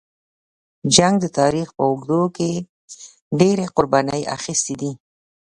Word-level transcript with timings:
جنګ 0.95 1.15
د 1.21 1.25
تاریخ 1.39 1.67
په 1.77 1.83
اوږدو 1.89 2.21
کې 2.35 2.49
ډېرې 3.39 3.65
قربانۍ 3.75 4.21
اخیستې 4.35 4.73
دي. 4.81 4.91